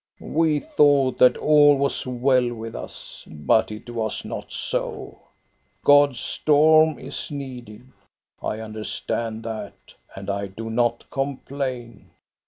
[0.39, 5.19] "We thought that all was well with us; but it was not so.
[5.83, 7.85] God's storm is needed.
[8.41, 12.09] I understand that, and I do not complain.